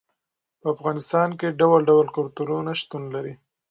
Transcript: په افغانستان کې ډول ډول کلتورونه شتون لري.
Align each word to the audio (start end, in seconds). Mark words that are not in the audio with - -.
په 0.61 0.67
افغانستان 0.75 1.29
کې 1.39 1.55
ډول 1.59 1.79
ډول 1.89 2.07
کلتورونه 2.17 2.71
شتون 2.81 3.03
لري. 3.15 3.33